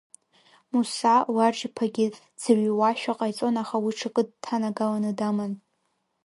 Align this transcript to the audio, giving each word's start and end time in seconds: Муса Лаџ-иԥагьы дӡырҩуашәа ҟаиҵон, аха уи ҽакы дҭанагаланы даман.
Муса 0.71 1.15
Лаџ-иԥагьы 1.35 2.05
дӡырҩуашәа 2.13 3.13
ҟаиҵон, 3.17 3.55
аха 3.61 3.77
уи 3.83 3.93
ҽакы 3.99 4.23
дҭанагаланы 4.27 5.11
даман. 5.19 5.53